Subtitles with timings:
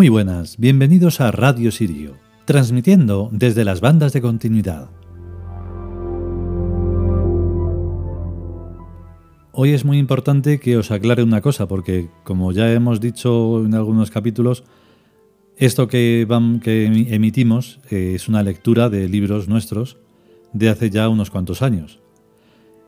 [0.00, 4.88] Muy buenas, bienvenidos a Radio Sirio, transmitiendo desde las bandas de continuidad.
[9.52, 13.74] Hoy es muy importante que os aclare una cosa, porque como ya hemos dicho en
[13.74, 14.64] algunos capítulos,
[15.58, 16.26] esto que,
[16.62, 19.98] que emitimos eh, es una lectura de libros nuestros
[20.54, 22.00] de hace ya unos cuantos años.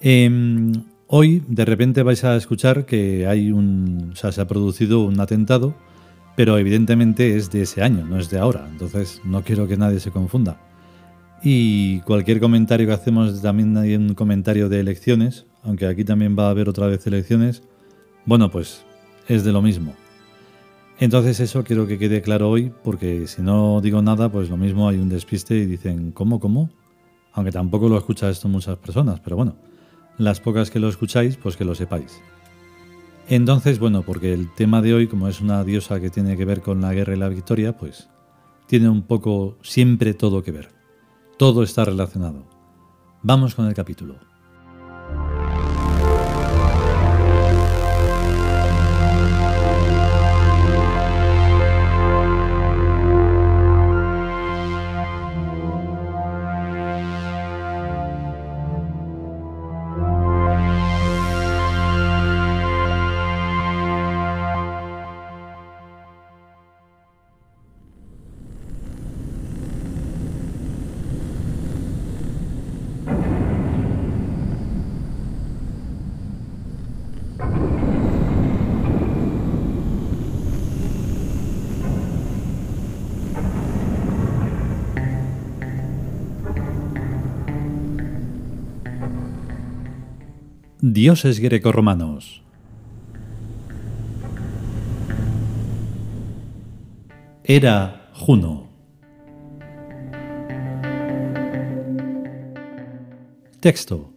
[0.00, 0.72] Em,
[1.06, 5.74] hoy de repente vais a escuchar que hay un, se ha producido un atentado
[6.36, 10.00] pero evidentemente es de ese año, no es de ahora, entonces no quiero que nadie
[10.00, 10.60] se confunda.
[11.42, 16.46] Y cualquier comentario que hacemos también hay un comentario de elecciones, aunque aquí también va
[16.46, 17.62] a haber otra vez elecciones,
[18.24, 18.84] bueno, pues
[19.28, 19.94] es de lo mismo.
[20.98, 24.88] Entonces eso quiero que quede claro hoy, porque si no digo nada, pues lo mismo
[24.88, 26.70] hay un despiste y dicen, ¿cómo, cómo?
[27.32, 29.56] Aunque tampoco lo escucha esto muchas personas, pero bueno,
[30.18, 32.22] las pocas que lo escucháis, pues que lo sepáis.
[33.28, 36.60] Entonces, bueno, porque el tema de hoy, como es una diosa que tiene que ver
[36.60, 38.08] con la guerra y la victoria, pues
[38.66, 40.70] tiene un poco siempre todo que ver.
[41.38, 42.46] Todo está relacionado.
[43.22, 44.33] Vamos con el capítulo.
[90.86, 92.42] Dioses grecorromanos.
[97.42, 98.68] Era Juno.
[103.60, 104.12] Texto.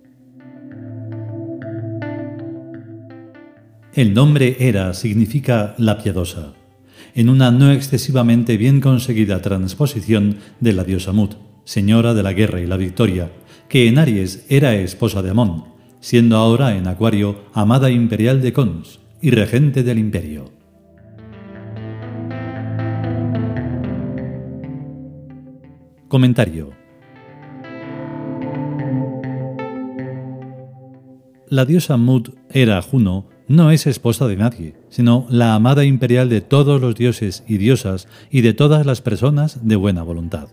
[3.94, 6.54] El nombre Hera significa la piadosa,
[7.16, 12.60] en una no excesivamente bien conseguida transposición de la diosa Mut, señora de la guerra
[12.60, 13.32] y la victoria,
[13.70, 15.77] que en Aries era esposa de Amón,
[16.08, 20.46] siendo ahora en Acuario amada imperial de Cons y regente del imperio.
[26.08, 26.72] Comentario.
[31.50, 36.40] La diosa Mut, era Juno, no es esposa de nadie, sino la amada imperial de
[36.40, 40.48] todos los dioses y diosas y de todas las personas de buena voluntad.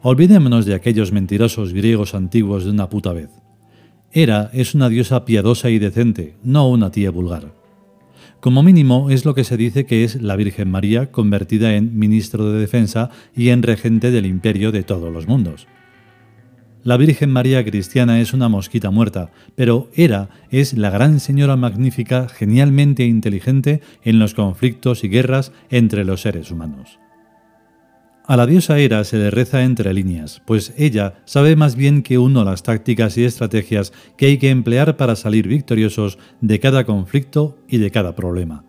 [0.00, 3.28] Olvidémonos de aquellos mentirosos griegos antiguos de una puta vez.
[4.12, 7.52] Hera es una diosa piadosa y decente, no una tía vulgar.
[8.40, 12.50] Como mínimo es lo que se dice que es la Virgen María convertida en ministro
[12.50, 15.66] de defensa y en regente del imperio de todos los mundos.
[16.84, 22.28] La Virgen María cristiana es una mosquita muerta, pero Hera es la gran señora magnífica,
[22.28, 26.98] genialmente inteligente en los conflictos y guerras entre los seres humanos.
[28.28, 32.18] A la diosa Hera se le reza entre líneas, pues ella sabe más bien que
[32.18, 37.56] uno las tácticas y estrategias que hay que emplear para salir victoriosos de cada conflicto
[37.68, 38.66] y de cada problema.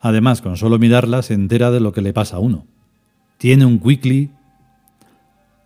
[0.00, 2.64] Además, con solo mirarla se entera de lo que le pasa a uno.
[3.38, 4.30] Tiene un quickly.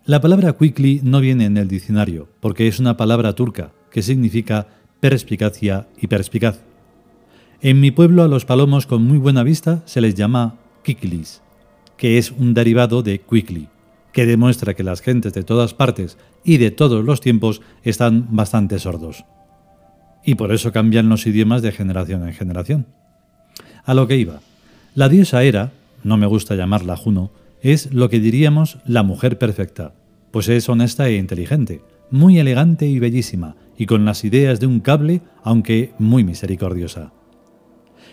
[0.07, 4.67] La palabra quickly no viene en el diccionario, porque es una palabra turca que significa
[5.01, 6.63] perspicacia y perspicaz.
[7.61, 10.55] En mi pueblo a los palomos con muy buena vista se les llama
[10.85, 11.43] kiklis
[11.97, 13.69] que es un derivado de quickly,
[14.13, 18.79] que demuestra que las gentes de todas partes y de todos los tiempos están bastante
[18.79, 19.25] sordos.
[20.25, 22.87] Y por eso cambian los idiomas de generación en generación.
[23.85, 24.41] A lo que iba.
[24.95, 25.73] La diosa Hera,
[26.03, 29.93] no me gusta llamarla Juno, es lo que diríamos la mujer perfecta,
[30.31, 34.81] pues es honesta e inteligente, muy elegante y bellísima, y con las ideas de un
[34.81, 37.13] cable, aunque muy misericordiosa.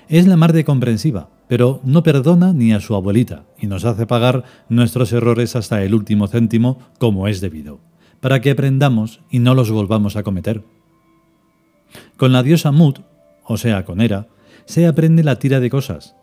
[0.10, 4.06] Es la mar de comprensiva, pero no perdona ni a su abuelita y nos hace
[4.06, 7.80] pagar nuestros errores hasta el último céntimo como es debido,
[8.22, 10.64] para que aprendamos y no los volvamos a cometer.
[12.18, 13.00] Con la diosa Mut,
[13.46, 14.28] o sea, con Hera,
[14.66, 16.16] se aprende la tira de cosas.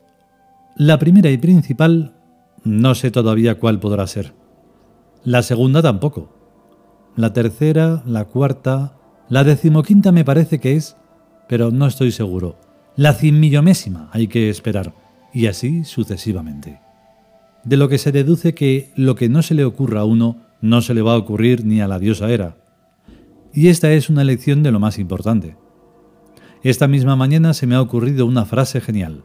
[0.77, 2.15] La primera y principal,
[2.65, 4.33] no sé todavía cuál podrá ser.
[5.25, 6.35] La segunda tampoco.
[7.17, 8.97] La tercera, la cuarta,
[9.29, 10.97] la decimoquinta me parece que es,
[11.49, 12.57] pero no estoy seguro.
[12.97, 13.41] La cien
[14.13, 14.95] hay que esperar
[15.33, 16.81] y así sucesivamente.
[17.65, 20.83] De lo que se deduce que lo que no se le ocurra a uno no
[20.83, 22.57] se le va a ocurrir ni a la diosa Hera.
[23.53, 25.57] Y esta es una lección de lo más importante.
[26.63, 29.25] Esta misma mañana se me ha ocurrido una frase genial.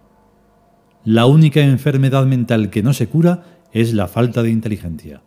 [1.04, 5.22] la única enfermedad mental que no se cura es la falta de inteligencia.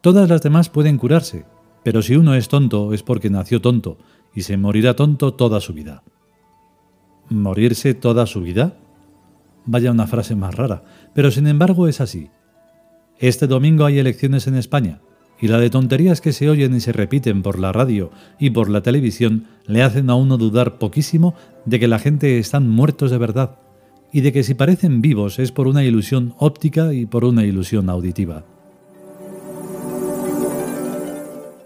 [0.00, 1.44] Todas las demás pueden curarse,
[1.82, 3.98] pero si uno es tonto es porque nació tonto
[4.34, 6.02] y se morirá tonto toda su vida.
[7.28, 8.78] ¿Morirse toda su vida?
[9.66, 10.82] Vaya una frase más rara,
[11.14, 12.30] pero sin embargo es así.
[13.18, 15.00] Este domingo hay elecciones en España,
[15.40, 18.68] y la de tonterías que se oyen y se repiten por la radio y por
[18.68, 21.34] la televisión le hacen a uno dudar poquísimo
[21.64, 23.56] de que la gente están muertos de verdad,
[24.12, 27.90] y de que si parecen vivos es por una ilusión óptica y por una ilusión
[27.90, 28.44] auditiva.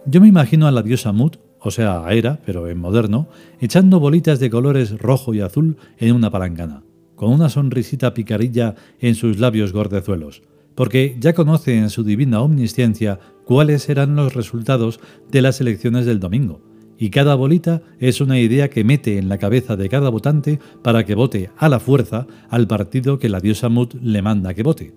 [0.07, 3.29] Yo me imagino a la diosa Mut, o sea, a pero en moderno,
[3.61, 6.83] echando bolitas de colores rojo y azul en una palangana,
[7.19, 10.43] con una sonrisita picarilla en sus labios gordezuelos,
[10.77, 16.21] porque ya conoce en su divina omnisciencia cuáles serán los resultados de las elecciones del
[16.21, 16.63] domingo,
[16.97, 21.05] y cada bolita es una idea que mete en la cabeza de cada votante para
[21.05, 24.95] que vote a la fuerza al partido que la diosa Mut le manda que vote.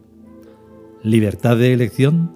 [1.03, 2.35] ¿Libertad de elección?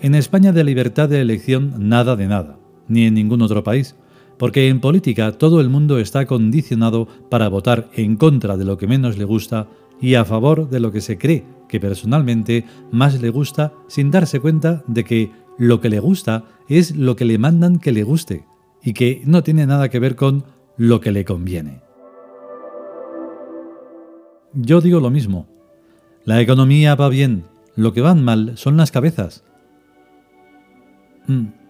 [0.00, 2.58] En España de libertad de elección nada de nada,
[2.88, 3.96] ni en ningún otro país,
[4.38, 8.86] porque en política todo el mundo está condicionado para votar en contra de lo que
[8.86, 9.68] menos le gusta
[10.00, 14.40] y a favor de lo que se cree que personalmente más le gusta sin darse
[14.40, 18.44] cuenta de que lo que le gusta es lo que le mandan que le guste
[18.82, 20.44] y que no tiene nada que ver con
[20.76, 21.80] lo que le conviene.
[24.52, 25.46] Yo digo lo mismo.
[26.24, 27.44] La economía va bien,
[27.76, 29.44] lo que van mal son las cabezas.
[31.26, 31.63] Mm.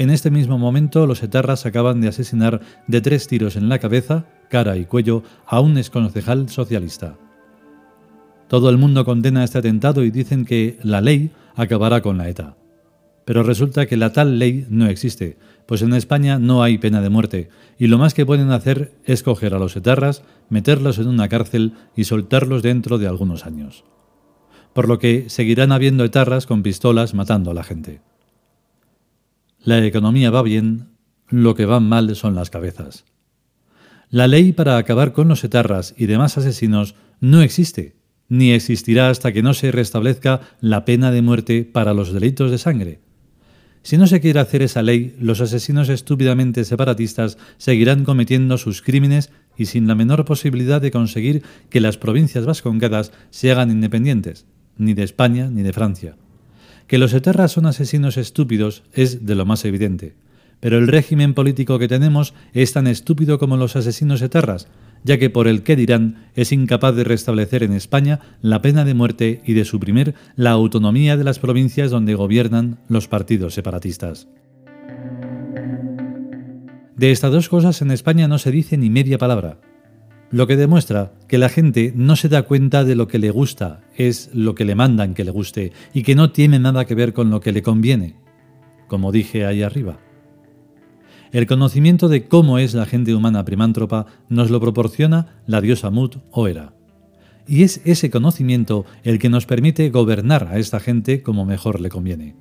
[0.00, 4.24] En este mismo momento, los etarras acaban de asesinar de tres tiros en la cabeza,
[4.48, 7.18] cara y cuello a un exconcejal socialista.
[8.48, 12.56] Todo el mundo condena este atentado y dicen que la ley acabará con la ETA.
[13.26, 15.36] Pero resulta que la tal ley no existe,
[15.66, 19.22] pues en España no hay pena de muerte, y lo más que pueden hacer es
[19.22, 23.84] coger a los etarras, meterlos en una cárcel y soltarlos dentro de algunos años.
[24.72, 28.00] Por lo que seguirán habiendo etarras con pistolas matando a la gente.
[29.62, 30.88] La economía va bien,
[31.28, 33.04] lo que va mal son las cabezas.
[34.08, 37.96] La ley para acabar con los etarras y demás asesinos no existe,
[38.28, 42.56] ni existirá hasta que no se restablezca la pena de muerte para los delitos de
[42.56, 43.00] sangre.
[43.82, 49.30] Si no se quiere hacer esa ley, los asesinos estúpidamente separatistas seguirán cometiendo sus crímenes
[49.58, 54.46] y sin la menor posibilidad de conseguir que las provincias vascongadas se hagan independientes,
[54.78, 56.16] ni de España ni de Francia.
[56.90, 60.16] Que los etarras son asesinos estúpidos es de lo más evidente,
[60.58, 64.66] pero el régimen político que tenemos es tan estúpido como los asesinos etarras,
[65.04, 68.94] ya que por el que dirán es incapaz de restablecer en España la pena de
[68.94, 74.26] muerte y de suprimir la autonomía de las provincias donde gobiernan los partidos separatistas.
[76.96, 79.60] De estas dos cosas en España no se dice ni media palabra,
[80.30, 83.80] lo que demuestra que la gente no se da cuenta de lo que le gusta,
[83.96, 87.12] es lo que le mandan que le guste y que no tiene nada que ver
[87.12, 88.14] con lo que le conviene,
[88.86, 89.98] como dije ahí arriba.
[91.32, 96.16] El conocimiento de cómo es la gente humana primántropa nos lo proporciona la diosa Mut
[96.30, 96.74] o Hera.
[97.46, 101.88] Y es ese conocimiento el que nos permite gobernar a esta gente como mejor le
[101.88, 102.36] conviene.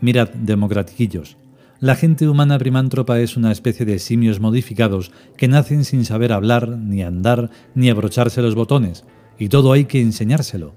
[0.00, 1.36] Mirad, democratiquillos,
[1.80, 6.68] la gente humana primántropa es una especie de simios modificados que nacen sin saber hablar,
[6.68, 9.04] ni andar, ni abrocharse los botones,
[9.38, 10.74] y todo hay que enseñárselo.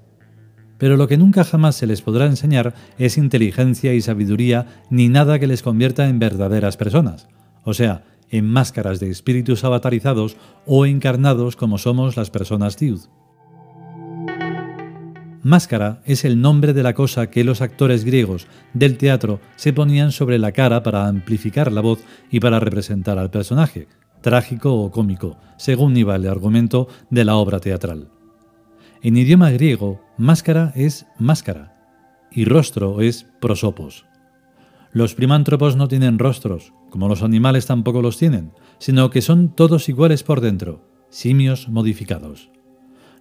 [0.78, 5.38] Pero lo que nunca jamás se les podrá enseñar es inteligencia y sabiduría, ni nada
[5.38, 7.28] que les convierta en verdaderas personas,
[7.64, 10.36] o sea, en máscaras de espíritus avatarizados
[10.66, 13.00] o encarnados como somos las personas Tiud.
[15.48, 20.12] Máscara es el nombre de la cosa que los actores griegos del teatro se ponían
[20.12, 22.00] sobre la cara para amplificar la voz
[22.30, 23.88] y para representar al personaje,
[24.20, 28.10] trágico o cómico, según iba el argumento de la obra teatral.
[29.00, 31.74] En idioma griego, máscara es máscara
[32.30, 34.04] y rostro es prosopos.
[34.92, 39.88] Los primántropos no tienen rostros, como los animales tampoco los tienen, sino que son todos
[39.88, 42.50] iguales por dentro, simios modificados.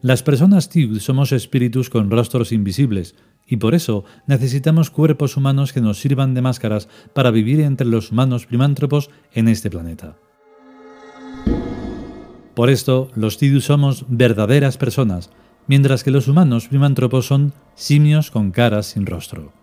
[0.01, 3.15] Las personas Tiud somos espíritus con rostros invisibles,
[3.47, 8.11] y por eso necesitamos cuerpos humanos que nos sirvan de máscaras para vivir entre los
[8.11, 10.17] humanos primántropos en este planeta.
[12.53, 15.29] Por esto, los Tiud somos verdaderas personas,
[15.67, 19.53] mientras que los humanos primántropos son simios con caras sin rostro.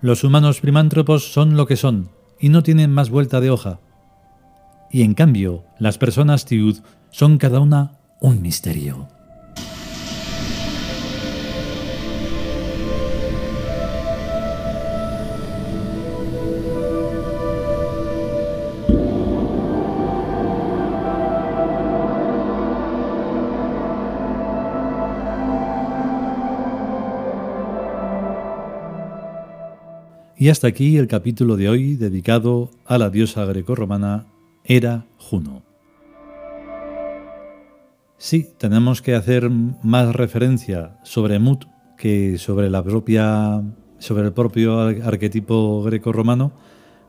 [0.00, 3.80] Los humanos primántropos son lo que son, y no tienen más vuelta de hoja.
[4.90, 6.78] Y en cambio, las personas Tiud
[7.10, 9.08] son cada una un misterio.
[30.38, 34.26] Y hasta aquí el capítulo de hoy dedicado a la diosa grecorromana
[34.64, 35.62] Hera Juno.
[38.18, 41.64] Sí, tenemos que hacer más referencia sobre Mut
[41.96, 43.62] que sobre la propia
[43.98, 46.52] sobre el propio arquetipo greco-romano,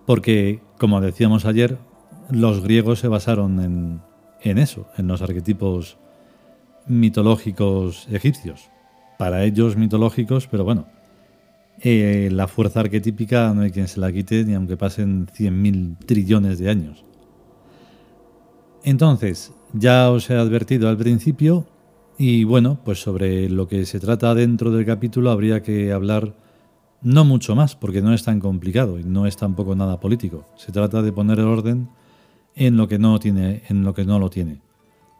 [0.05, 1.77] porque, como decíamos ayer,
[2.29, 4.01] los griegos se basaron en,
[4.41, 5.97] en eso, en los arquetipos
[6.87, 8.69] mitológicos egipcios.
[9.17, 10.87] Para ellos mitológicos, pero bueno,
[11.81, 16.59] eh, la fuerza arquetípica no hay quien se la quite ni aunque pasen 100.000 trillones
[16.59, 17.05] de años.
[18.83, 21.67] Entonces, ya os he advertido al principio
[22.17, 26.35] y bueno, pues sobre lo que se trata dentro del capítulo habría que hablar
[27.01, 30.45] no mucho más, porque no es tan complicado y no es tampoco nada político.
[30.55, 31.89] Se trata de poner el orden
[32.55, 34.61] en lo que no tiene, en lo que no lo tiene.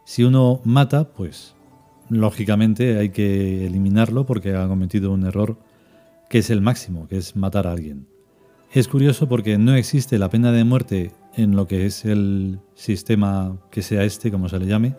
[0.06, 1.56] Si uno mata, pues
[2.10, 5.58] lógicamente hay que eliminarlo porque ha cometido un error
[6.30, 8.08] que es el máximo, que es matar a alguien.
[8.72, 13.58] Es curioso porque no existe la pena de muerte en lo que es el sistema
[13.72, 14.96] que sea este, como se le llame,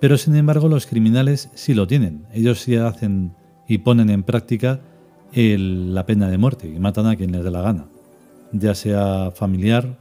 [0.00, 2.26] pero sin embargo los criminales sí lo tienen.
[2.32, 3.34] Ellos sí hacen
[3.68, 4.80] y ponen en práctica
[5.32, 7.86] la pena de muerte y matan a quien les dé la gana,
[8.52, 9.98] ya sea familiar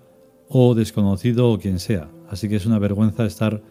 [0.50, 2.10] o desconocido o quien sea.
[2.30, 3.62] Así que es una vergüenza estar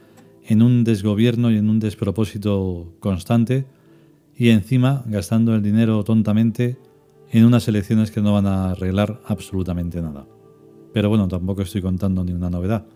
[0.46, 3.66] en un desgobierno y en un despropósito constante
[4.40, 6.78] y encima gastando el dinero tontamente
[7.30, 10.26] en unas elecciones que no van a arreglar absolutamente nada.
[10.94, 12.86] Pero bueno, tampoco estoy contando ni una novedad.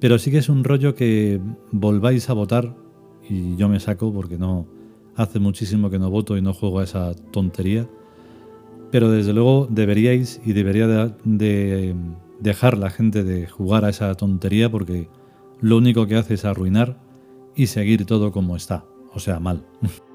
[0.00, 1.38] Pero sí que es un rollo que
[1.70, 2.74] volváis a votar
[3.28, 4.66] y yo me saco porque no
[5.16, 7.86] hace muchísimo que no voto y no juego a esa tontería.
[8.90, 10.86] Pero desde luego deberíais y debería
[11.24, 11.94] de,
[12.40, 15.10] dejar la gente de jugar a esa tontería porque
[15.60, 16.98] lo único que hace es arruinar
[17.54, 19.66] y seguir todo como está, o sea, mal.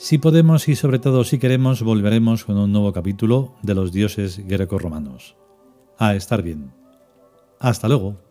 [0.00, 4.38] Si podemos y sobre todo si queremos, volveremos con un nuevo capítulo de los dioses
[4.46, 5.34] greco-romanos.
[5.98, 6.72] A estar bien.
[7.58, 8.27] Hasta luego.